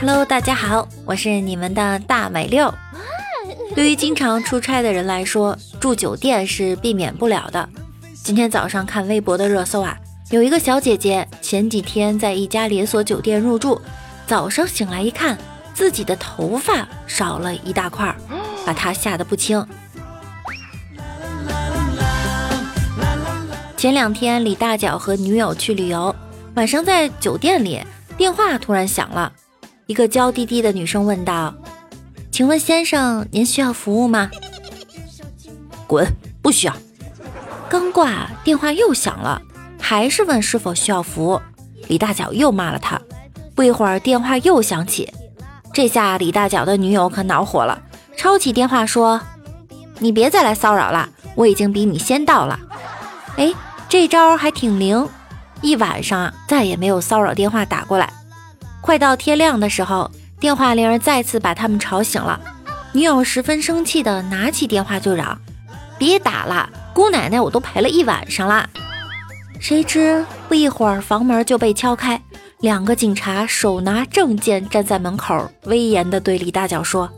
[0.00, 2.72] Hello，大家好，我是你们的大美六。
[3.74, 7.68] 对于经常出差的人来说，住酒店是避免不了的。
[8.14, 9.96] 今天早上看微博的热搜啊，
[10.30, 13.80] 有一个小姐姐前几天在一家连锁酒店入住，
[14.26, 15.36] 早上醒来一看，
[15.74, 18.14] 自己的头发少了一大块，
[18.70, 19.66] 把他吓得不轻。
[23.76, 26.14] 前两天李大脚和女友去旅游，
[26.54, 27.82] 晚上在酒店里，
[28.16, 29.32] 电话突然响了。
[29.86, 31.52] 一个娇滴滴的女生问道
[32.30, 34.30] ：“请问先生，您需要服务吗
[35.88, 36.06] ？”“滚，
[36.40, 36.76] 不需要。”
[37.68, 39.42] 刚挂电话又响了，
[39.80, 41.40] 还是问是否需要服务。
[41.88, 43.00] 李大脚又骂了他。
[43.56, 45.12] 不一会儿，电话又响起，
[45.74, 47.82] 这下李大脚的女友可恼火了，
[48.20, 49.18] 抄起电话说
[49.98, 52.60] ：“你别再来骚扰了，我已经比你先到了。”
[53.38, 53.50] 哎，
[53.88, 55.08] 这招还挺灵，
[55.62, 58.12] 一晚上再也没有骚扰电话打过来。
[58.82, 62.38] 快到天亮的时候，电话铃再次把他们吵醒了。
[62.92, 65.40] 女友十分生气的拿起电话就嚷
[65.96, 68.68] ：“别打了，姑奶奶我都陪了一晚上了。”
[69.58, 72.20] 谁知不一会儿，房门就被敲开，
[72.58, 77.10] 两个警察手拿证件站在门口，威严的对李大脚说：“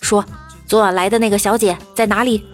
[0.00, 0.24] 说
[0.66, 2.44] 昨晚来的那个小姐在哪里？”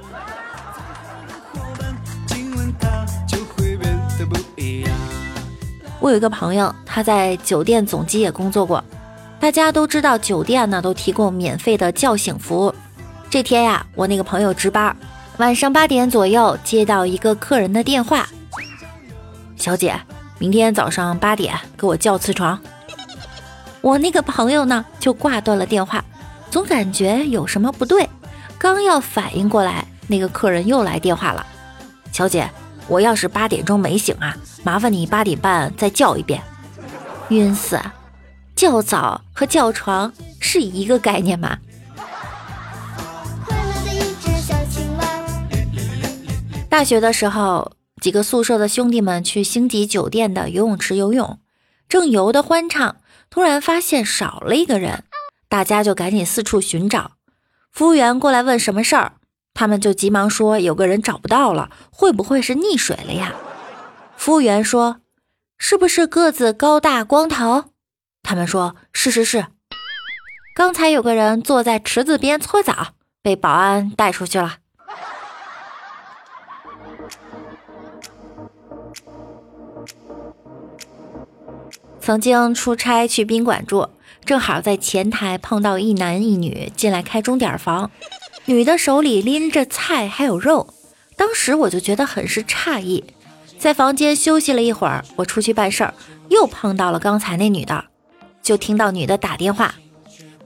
[6.00, 8.82] 我有一个朋友，他在酒店总机也工作过。
[9.38, 12.74] 大家都知道，酒店呢都提供免费的叫醒服务。
[13.28, 14.96] 这天呀，我那个朋友值班，
[15.36, 18.26] 晚上八点左右接到一个客人的电话
[19.56, 19.98] ：“小姐，
[20.38, 22.58] 明天早上八点给我叫次床。”
[23.82, 26.04] 我那个朋友呢就挂断了电话，
[26.50, 28.08] 总感觉有什么不对。
[28.58, 31.46] 刚要反应过来，那个客人又来电话了
[32.12, 32.50] ：“小姐。”
[32.88, 36.42] 我要是八点钟没醒啊，麻烦你八点半再叫一遍。
[37.28, 37.80] 晕死！
[38.56, 41.56] 叫早和叫床是一个概念吗？
[46.68, 47.70] 大学的时候，
[48.00, 51.38] 几个宿舍的兄弟们去星级酒店的游泳池游泳，
[51.88, 52.96] 正游得欢畅，
[53.30, 55.04] 突然发现少了一个人，
[55.50, 57.10] 大家就赶紧四处寻找。
[57.72, 59.14] 服务员过来问什么事儿。
[59.52, 63.34] 他们就急忙说：“有个人找不到了，会不会是溺水了呀？”
[64.16, 65.00] 服务员说
[65.58, 67.64] ：“是不是个子高大光头？”
[68.22, 69.46] 他们说：“是是是。”
[70.54, 74.58] 刚才有个人坐在池子边搓澡，被保安带出去了。
[82.00, 83.90] 曾经出差去宾馆住，
[84.30, 87.90] 正好在前台碰到一男一女进来开钟点房。
[88.44, 90.72] 女的手里拎着菜还有肉，
[91.16, 93.02] 当时我就觉得很是诧异。
[93.58, 95.92] 在房间休息了一会儿，我出去办事儿，
[96.28, 97.86] 又碰到了刚才那女的，
[98.40, 99.74] 就听到女的打电话：“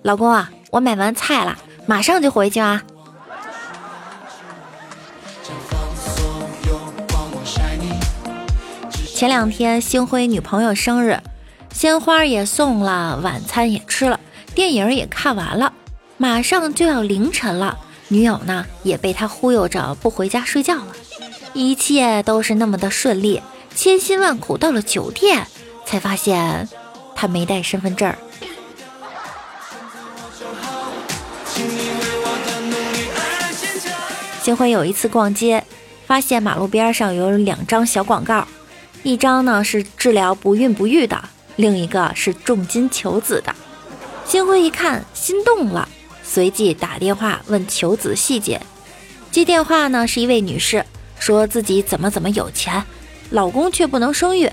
[0.01, 2.83] 老公啊，我买完菜了，马上就回去啊。”
[9.15, 11.21] 前两天星辉女朋友生日，
[11.85, 14.19] 鲜花也送了，晚餐也吃了，
[14.55, 15.75] 电影也看完了，
[16.17, 17.79] 马上就要凌晨了。
[18.09, 20.87] 女友呢也被他忽悠着不回家睡觉了，
[21.53, 23.43] 一切都是那么的顺利，
[23.75, 25.47] 千辛万苦到了酒店，
[25.85, 26.67] 才发现
[27.15, 28.15] 他没带身份证。
[34.41, 35.63] 星辉有一次逛街，
[36.07, 38.49] 发现马路边上有两张小广告，
[39.03, 41.23] 一张呢是治疗不孕不育的，
[41.57, 43.55] 另一个是重金求子的。
[44.25, 45.89] 星辉一看，心动了。
[46.23, 48.61] 随即打电话问求子细节，
[49.31, 50.85] 接电话呢是一位女士，
[51.19, 52.83] 说自己怎么怎么有钱，
[53.31, 54.51] 老公却不能生育。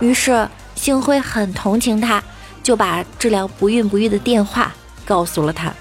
[0.00, 2.22] 于是星辉很同情她，
[2.62, 5.72] 就把治疗不孕不育的电话告诉了她。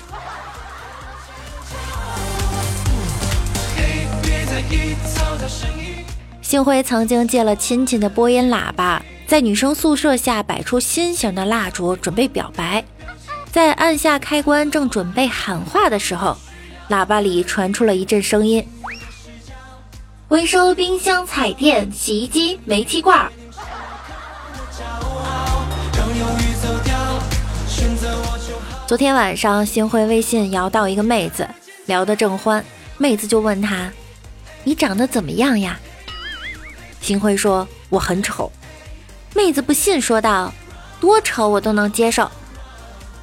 [6.42, 12.84] 星辉曾经借了亲戚的播音喇叭，在女生宿舍下摆出心形的蜡烛，准备表白。
[13.52, 16.38] 在按下开关，正准备喊话的时候，
[16.90, 18.68] 喇叭里传出了一阵声音
[20.28, 23.32] ：“回收冰箱、彩电、洗衣机、煤气罐。”
[28.86, 31.48] 昨天晚上，星辉微信摇到一个妹子，
[31.86, 32.64] 聊得正欢，
[32.98, 33.92] 妹子就问他
[34.64, 35.80] ：“你长得怎么样呀？”
[37.02, 38.52] 星辉说：“我很丑。”
[39.36, 40.54] 妹子不信，说道
[41.02, 42.30] ：“多丑我都能接受。”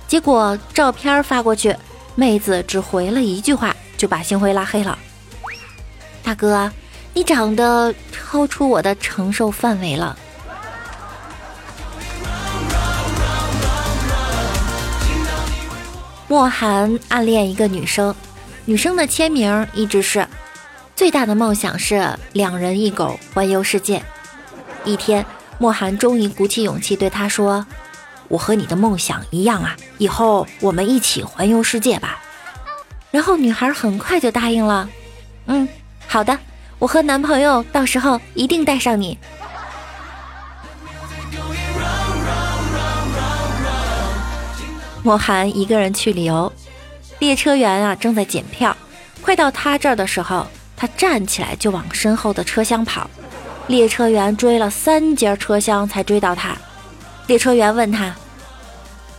[0.09, 1.75] 结果照片发过去，
[2.15, 4.99] 妹子只回了一句话，就把星辉拉黑了。
[6.23, 6.71] 大哥，
[7.15, 10.17] 你长得超出我的承受范围了。
[16.27, 18.15] 莫寒暗恋一个女生，
[18.65, 20.27] 女生的签名一直是
[20.95, 24.03] 最大的梦想是两人一狗环游世界。
[24.85, 25.25] 一天，
[25.61, 27.67] 莫寒终于鼓起勇气对他说
[28.29, 32.19] ：“我和你的梦想一样啊，以后我们一起环游世界吧。”
[33.13, 34.89] 然后女孩很快就答应了
[35.45, 35.69] ：“嗯，
[36.07, 36.39] 好的，
[36.79, 39.19] 我和男朋友到时候一定带上你。”
[45.05, 46.51] 莫寒一个人去旅游，
[47.19, 48.75] 列车员啊正在检票。
[49.21, 53.11] 快到他这儿的时候，他站起来就往身后的车厢跑。
[53.71, 56.57] 列车员追了三节车厢才追到他。
[57.29, 58.13] 列车员问他：“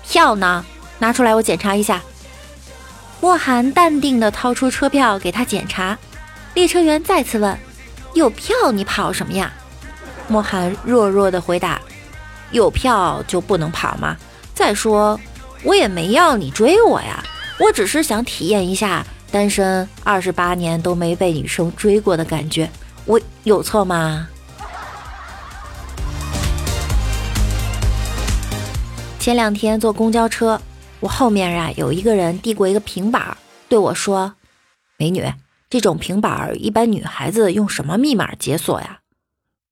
[0.06, 0.66] 票呢？
[1.00, 2.02] 拿出来我检查一下。”
[3.22, 5.98] 莫寒淡定地掏出车票给他检查。
[6.54, 7.58] 列车员再次问
[8.14, 9.54] ：“有票你跑什么呀？”
[10.28, 11.80] 莫寒弱弱地回答
[12.52, 14.18] ：“有票就不能跑吗？
[14.54, 15.18] 再说……”
[15.64, 17.24] 我也没要你追我呀，
[17.58, 22.70] 我只是想体验一下单身二十八年都没被女生追过的感觉，
[23.06, 24.28] 我有错吗？
[29.22, 30.60] 前两天坐公交车，
[31.00, 33.38] 我后面啊有一个人递过一个平板，
[33.70, 34.34] 对我说
[34.98, 35.24] ：“美女，
[35.70, 39.02] 这种平板一般女孩子用什么密码解锁呀？”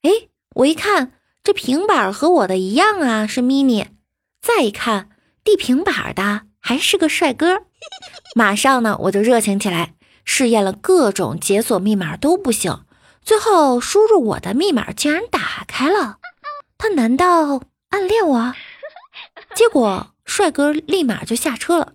[0.04, 0.12] 哎，
[0.54, 1.14] 我一看
[1.44, 3.88] 这平板和我的一样啊，是 mini。
[4.40, 5.10] 再一看。
[5.44, 7.64] 递平板的还是个帅哥，
[8.36, 12.82] 马上呢我就热情起来，试验了各种解锁密码都不行，
[13.24, 16.18] 最后输入我的密码竟然打开了。
[16.78, 18.54] 他难道暗恋我？
[19.60, 21.92] 结果帅哥立马就下车了。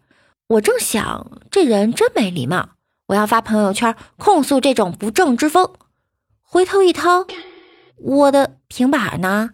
[0.49, 2.73] 我正想这人真没礼貌，
[3.07, 5.73] 我要发朋友圈控诉这种不正之风。
[6.43, 7.25] 回头一掏，
[7.97, 9.53] 我的平板呢？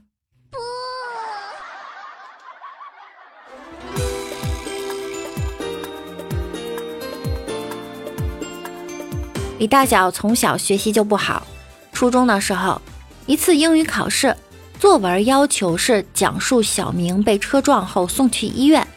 [9.61, 11.47] 李大脚从小学习就不好，
[11.93, 12.83] 初中的时候，
[13.27, 14.37] 一次英语考试，
[14.81, 18.89] 作文要求是讲述小明被车撞后送去医院。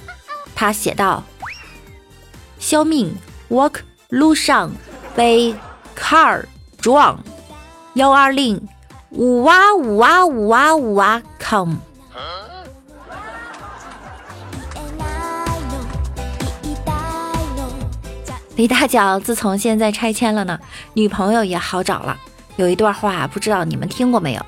[0.55, 1.21] 他写道
[2.57, 3.13] ：“小明
[3.49, 4.71] walk 路上
[5.13, 5.53] 被
[5.93, 6.45] car
[6.79, 7.21] 撞，
[7.95, 8.65] 幺二零
[9.09, 11.75] 五哇五哇五哇五哇 come。”
[18.55, 20.57] 李大脚自从现在拆迁了呢，
[20.93, 22.17] 女朋友也好找了。
[22.55, 24.45] 有一段话不知道你们听过没有？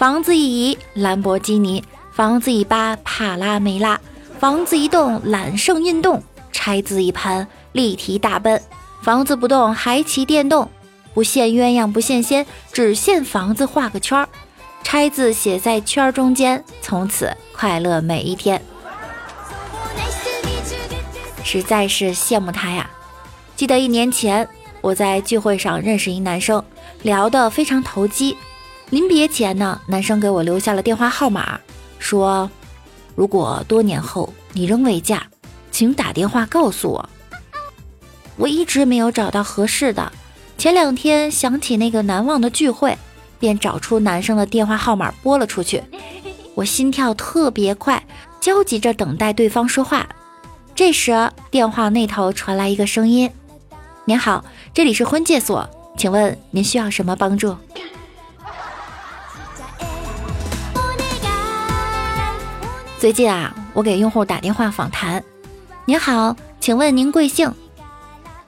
[0.00, 3.98] 房子一移，兰博基尼；房子一扒，帕拉梅拉；
[4.38, 6.18] 房子一动，揽胜运动；
[6.50, 8.58] 拆字一盘，立体大奔；
[9.02, 10.70] 房子不动，还骑电动。
[11.12, 14.26] 不羡鸳鸯不羡仙，只羡房子画个圈儿。
[14.82, 18.62] 拆字写在圈中间，从此快乐每一天。
[21.44, 22.88] 实在是羡慕他呀！
[23.54, 24.48] 记得一年前，
[24.80, 26.64] 我在聚会上认识一男生，
[27.02, 28.34] 聊得非常投机。
[28.90, 31.58] 临别前呢，男生给我留下了电话号码，
[32.00, 32.50] 说
[33.14, 35.22] ：“如果多年后你仍未嫁，
[35.70, 37.08] 请打电话告诉我。”
[38.36, 40.10] 我一直没有找到合适的，
[40.58, 42.98] 前两天想起那个难忘的聚会，
[43.38, 45.82] 便找出男生的电话号码拨了出去。
[46.56, 48.02] 我心跳特别快，
[48.40, 50.08] 焦急着等待对方说话。
[50.74, 53.30] 这时，电话那头传来一个声音。
[54.04, 57.54] 您好，这里是婚介所，请问您需要什么帮助？
[63.00, 65.24] 最近啊，我给用户打电话访谈。
[65.86, 67.50] 您好，请问您贵姓？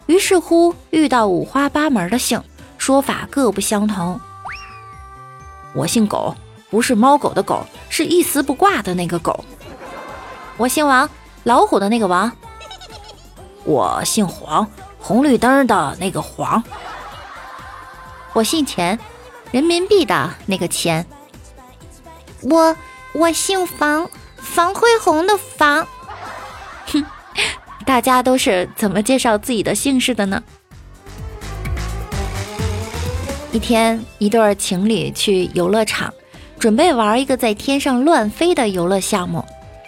[0.05, 2.39] 于是乎遇到五花八门的姓，
[2.77, 4.21] 说法各不相同。
[5.73, 6.37] 我姓狗，
[6.69, 9.43] 不是猫狗的狗，是一丝不挂的那个狗。
[10.59, 11.09] 我姓王，
[11.45, 12.31] 老虎的那个王。
[13.65, 14.69] 我姓黄。
[14.99, 16.63] 红绿灯的那个黄，
[18.35, 18.99] 我姓钱，
[19.51, 21.07] 人民币的那个钱。
[22.43, 22.77] 我
[23.15, 24.09] 我姓房，
[24.43, 25.87] 房恢宏的房。
[26.87, 27.05] 哼，
[27.87, 30.43] 大家都是怎么介绍自己的姓氏的呢？
[33.53, 36.13] 一天，一对情侣去游乐场，
[36.59, 39.45] 准备玩一个在天上乱飞的游乐项目，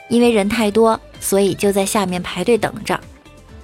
[0.09, 2.99] 因为人太多，所以就在下面排队等着。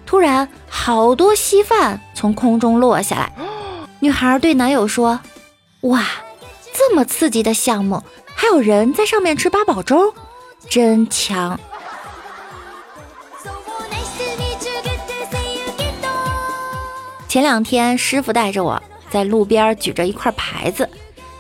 [0.07, 3.33] 突然，好多稀饭从空中落下来。
[4.01, 5.21] 女孩对男友说
[5.83, 6.03] ：“哇，
[6.73, 8.03] 这么刺激的项目，
[8.35, 10.15] 还有人在上面吃八宝粥，
[10.71, 11.61] 真强！”
[17.29, 20.89] 前两天师傅带着我在路边举着一块牌子，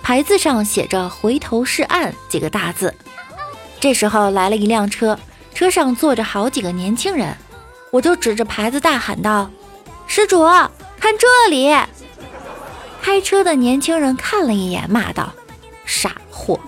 [0.02, 2.94] 牌子上写着“回头是岸”几个大字。
[3.80, 5.18] 这时候来了一辆车，
[5.54, 7.36] 车上坐着好几个年轻人，
[7.90, 9.50] 我就指着牌子大喊道
[10.06, 11.74] ：“施主，看这里！”
[13.02, 15.32] 开车的年轻人看了一眼，骂道
[15.86, 16.60] ：“傻货！”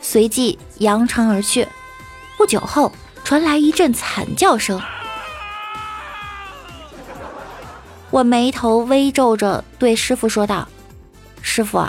[0.00, 1.68] 随即扬长而去。
[2.36, 2.92] 不久后，
[3.24, 4.80] 传来一阵惨叫声。
[8.10, 10.68] 我眉头微皱着，对师傅说道
[11.42, 11.84] ：“师傅，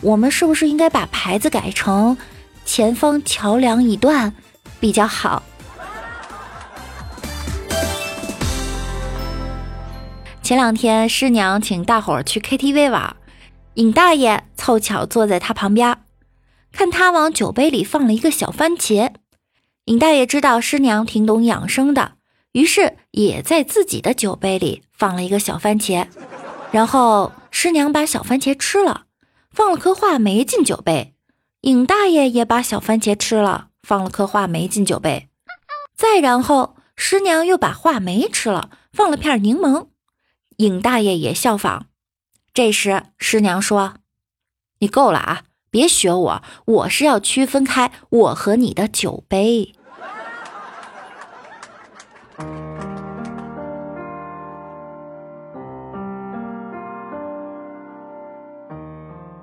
[0.00, 2.16] 我们是不是应该把牌子改成
[2.66, 4.34] ‘前方桥梁已断’
[4.78, 5.42] 比较好？”
[10.42, 13.16] 前两天，师娘请大伙儿去 KTV 玩，
[13.74, 15.96] 尹大爷凑巧坐在他旁边，
[16.72, 19.12] 看他往酒杯里放了一个小番茄。
[19.86, 22.12] 尹大爷知道师娘挺懂养生的，
[22.52, 26.06] 于是也在自己的酒杯里放了一个小番茄。
[26.70, 29.06] 然后师娘把小番茄吃了，
[29.50, 31.14] 放了颗话梅进酒杯。
[31.62, 35.28] 尹大爷也把小番茄吃了，放了颗话梅进酒杯。
[35.96, 39.88] 再然后师娘又把话梅吃了，放了片柠檬。
[40.58, 41.86] 尹大爷也效仿。
[42.54, 43.94] 这时师娘说
[44.78, 49.72] ：“你够了啊！”别学我，我是要区分开我和你的酒杯。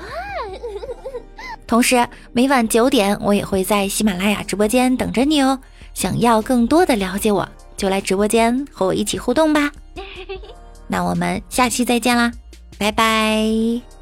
[1.65, 5.57] 同时每晚九点我也会在喜马拉雅直播间等着你哦。
[5.93, 9.71] 想要更多的了解我，就来直播间和我一起互动吧。
[10.87, 12.29] 那我们下期再见啦，
[12.77, 13.92] 拜拜。